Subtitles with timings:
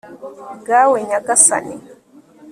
[0.59, 1.75] bwawe nyagasani